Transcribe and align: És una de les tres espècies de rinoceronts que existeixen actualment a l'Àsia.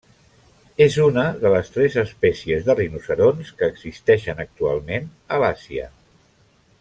És 0.85 0.95
una 1.07 1.25
de 1.43 1.51
les 1.55 1.69
tres 1.75 1.97
espècies 2.03 2.65
de 2.69 2.77
rinoceronts 2.81 3.53
que 3.61 3.71
existeixen 3.75 4.43
actualment 4.47 5.09
a 5.37 5.41
l'Àsia. 5.45 5.91